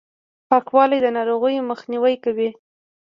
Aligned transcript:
پاکوالي، 0.49 0.99
د 1.01 1.07
ناروغیو 1.17 1.67
مخنیوی 1.71 2.15
کوي. 2.23 2.49